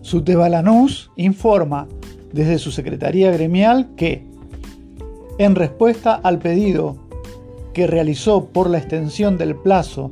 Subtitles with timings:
[0.03, 1.89] Sutebalanús informa
[2.33, 4.25] desde su Secretaría Gremial que
[5.39, 6.97] en respuesta al pedido
[7.73, 10.11] que realizó por la extensión del plazo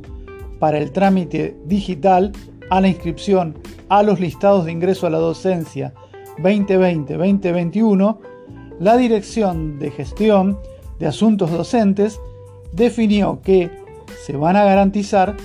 [0.58, 2.32] para el trámite digital
[2.70, 3.56] a la inscripción
[3.88, 5.92] a los listados de ingreso a la docencia
[6.38, 8.18] 2020-2021,
[8.78, 10.58] la Dirección de Gestión
[10.98, 12.20] de Asuntos Docentes
[12.72, 13.70] definió que
[14.24, 15.36] se van a garantizar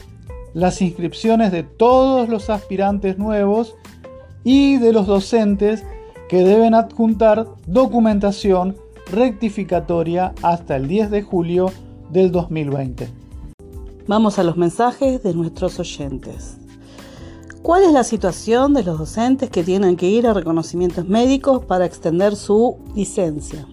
[0.53, 3.75] las inscripciones de todos los aspirantes nuevos
[4.43, 5.83] y de los docentes
[6.29, 8.75] que deben adjuntar documentación
[9.11, 11.71] rectificatoria hasta el 10 de julio
[12.11, 13.09] del 2020.
[14.07, 16.57] Vamos a los mensajes de nuestros oyentes.
[17.61, 21.85] ¿Cuál es la situación de los docentes que tienen que ir a reconocimientos médicos para
[21.85, 23.65] extender su licencia?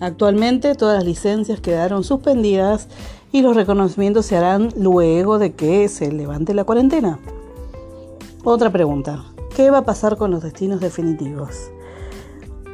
[0.00, 2.88] Actualmente todas las licencias quedaron suspendidas
[3.30, 7.20] y los reconocimientos se harán luego de que se levante la cuarentena.
[8.42, 9.24] Otra pregunta,
[9.54, 11.70] ¿qué va a pasar con los destinos definitivos?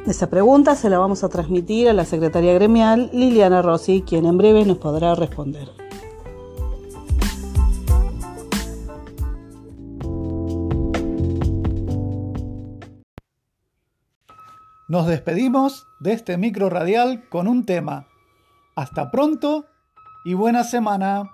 [0.07, 4.37] Esta pregunta se la vamos a transmitir a la secretaria gremial Liliana Rossi, quien en
[4.37, 5.69] breve nos podrá responder.
[14.87, 18.07] Nos despedimos de este micro radial con un tema.
[18.75, 19.65] Hasta pronto
[20.25, 21.29] y buena semana.